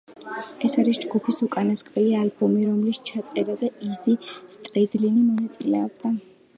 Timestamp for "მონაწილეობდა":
5.31-6.19